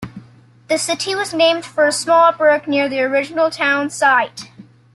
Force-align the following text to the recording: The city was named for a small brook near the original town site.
The 0.67 0.79
city 0.79 1.13
was 1.13 1.31
named 1.31 1.63
for 1.63 1.85
a 1.85 1.91
small 1.91 2.33
brook 2.33 2.67
near 2.67 2.89
the 2.89 3.01
original 3.01 3.51
town 3.51 3.91
site. 3.91 4.49